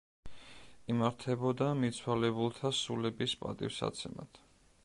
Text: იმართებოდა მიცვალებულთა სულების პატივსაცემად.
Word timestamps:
იმართებოდა 0.93 1.67
მიცვალებულთა 1.83 2.75
სულების 2.81 3.37
პატივსაცემად. 3.45 4.47